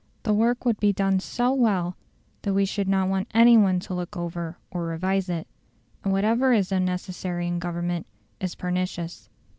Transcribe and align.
The 0.23 0.33
work 0.33 0.65
would 0.65 0.79
be 0.79 0.91
done 0.91 1.19
so 1.19 1.53
well 1.53 1.95
that 2.41 2.55
we 2.55 2.65
should 2.65 2.87
not 2.87 3.07
want 3.07 3.27
any 3.35 3.55
one 3.55 3.79
to 3.81 3.93
look 3.93 4.17
over 4.17 4.57
or 4.71 4.85
revise 4.87 5.29
it. 5.29 5.45
And 6.03 6.11
whatever 6.11 6.51
is 6.53 6.71
unnecessary 6.71 7.45
in 7.45 7.59
Government 7.59 8.07
is 8.39 8.55
pernicious. 8.55 9.29